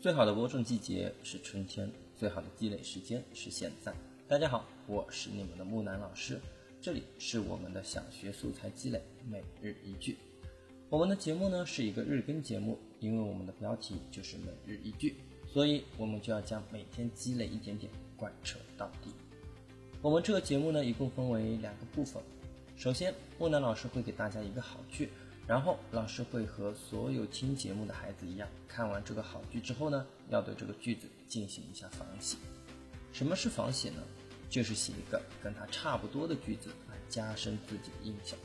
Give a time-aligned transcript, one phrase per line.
[0.00, 3.92] 最好的播种季节是春天，最好的积累时间是现在。
[4.28, 6.40] 大家好，我是你们的木南老师，
[6.80, 10.16] 这里是我们的小学素材积累每日一句。
[10.88, 15.16] 我们的节目呢是一个日更节目，因为我们的标题就是每日一句，
[15.52, 19.10] 所以我们就要将每天积累一点点贯彻到底。
[20.00, 22.22] 我们这个节目呢一共分为两个部分，
[22.76, 25.08] 首先木南老师会给大家一个好句。
[25.48, 32.36] 然后老师会和所有听节目的孩子一样，看完这个好句之后呢，要对这个句子进行一下仿写。
[33.14, 34.02] 什么是仿写呢？
[34.50, 38.38] 就是写一个跟它差不多的句子来加深自己的印象。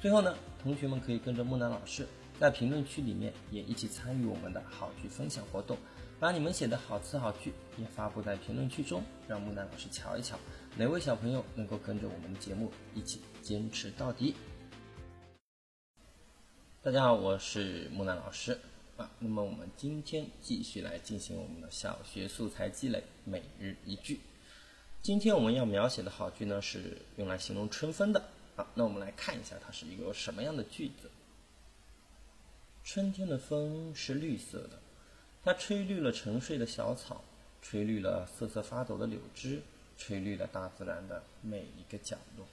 [0.00, 2.06] 最后呢，同学们可以跟着木南老师
[2.38, 5.78] 在评论区里面也一起参与我们的好句分享活动，
[6.20, 10.38] 把你们写的好词好句也发布在评论区中，让木南老师瞧一瞧
[10.76, 14.34] 哪位小朋友能够跟着我们的节目一起坚持到底。
[16.84, 18.58] 大家好，我是木兰老师
[18.96, 19.08] 啊。
[19.20, 24.18] 那么我们今天继续来进行我们的小学素材积累每日一句。
[25.00, 28.20] 今天我们要描写的好句呢，是用来形容春分的
[28.56, 28.66] 啊。
[28.74, 31.08] 那我们来看一下，它是一个什么样的句子？
[32.82, 34.80] 春天的风是绿色的，
[35.44, 37.22] 它吹绿了沉睡的小草，
[37.62, 39.62] 吹绿了瑟瑟发抖的柳枝，
[39.96, 42.44] 吹绿了大自然的每一个角落。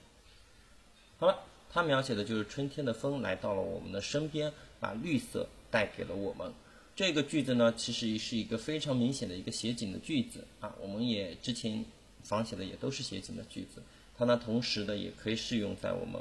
[1.17, 1.48] 好了。
[1.71, 6.51] 它描写的就是春天的风来到了我们的身边，把绿色带给了我们。
[6.95, 10.75] 这个句子呢，其实是一个非常明显的一个写景的句子啊。
[10.81, 11.85] 我们也之前
[12.23, 13.81] 仿写的也都是写景的句子。
[14.17, 16.19] 它呢，同时的也可以适用在我们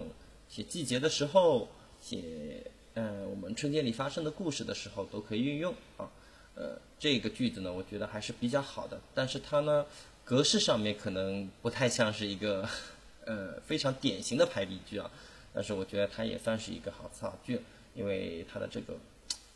[0.48, 1.66] 写季节的时候，
[2.00, 2.62] 写
[2.94, 6.08] 嗯我们春天里发生的故事的时候都可以运用啊。
[6.54, 9.84] 呃，这个句子呢，我觉得还是比较好的，但是它呢，
[10.24, 12.68] 格式上面可能不太像是一个
[13.26, 15.10] 呃非常典型的排比句啊。
[15.52, 17.60] 但是我觉得它也算是一个好词好句，
[17.94, 18.96] 因为它的这个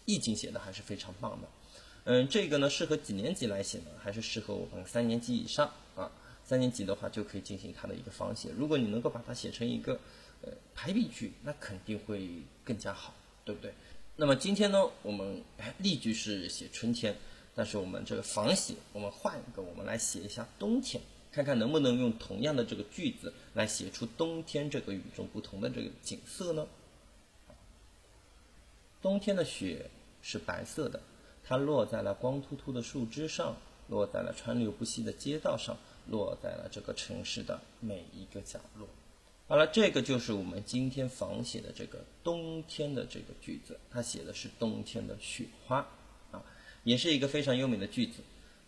[0.05, 1.49] 意境写的还是非常棒的。
[2.05, 3.87] 嗯，这个呢适合几年级来写呢？
[4.03, 6.11] 还是适合我们三年级以上啊？
[6.45, 8.51] 三年级的话就可以进行它的一个仿写。
[8.59, 9.93] 如果你能够把它写成一个
[10.43, 12.29] 呃排比句，那肯定会
[12.65, 13.15] 更加好，
[13.45, 13.73] 对不对？
[14.17, 15.41] 那么今天呢，我们
[15.79, 17.17] 例句是写春天，
[17.55, 21.01] 但是我们这个仿写，我们换一个，我们来写一下冬天。
[21.33, 26.67] 看看能不能用同样的这个句子来写出冬天这个与众不同的这个景色呢？
[29.01, 31.01] 冬天的雪是白色的，
[31.43, 33.57] 它落在了光秃秃的树枝上，
[33.89, 35.77] 落在了川流不息的街道上，
[36.07, 38.87] 落在了这个城市的每一个角落。
[39.49, 45.79] 好了，这个就是我们今天仿写的这个冬天的这个句子，它写的是冬天的雪花
[46.31, 46.45] 啊，
[46.85, 48.21] 也是一个非常优美的句子。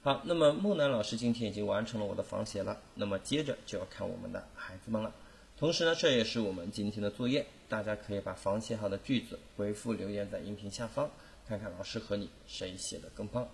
[0.04, 5.10] 好，那么木南老师今天已经完成了我的仿写了，那么接着就要看我们的孩子们了。
[5.56, 11.10] 同时呢，这也是我们今天的作业，大家可以把仿写好的句子回复留言在音频下方，
[11.48, 13.48] 看看老师和你谁写的更棒。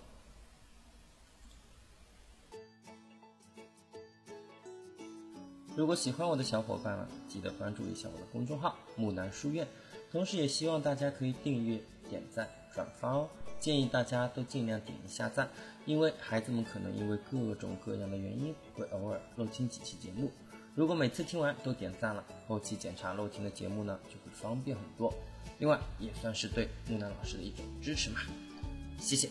[5.77, 9.69] 如果喜欢我的小伙伴啊，记得关注一下我的公众号木南书院，
[10.11, 11.81] 同时也希望大家可以订阅、
[12.11, 13.29] 点赞、转发哦。
[13.61, 15.49] 建议大家都尽量点一下赞，
[15.87, 20.31] 因为孩子们可能因为各种各样的原因会偶尔漏听几期节目。
[20.75, 25.13] 如果每次听完都点赞了，后期检查漏听的节目呢就会方便很多。
[25.59, 28.21] 另外也算是对木兰老师的一种支持嘛，
[28.99, 29.29] 谢谢。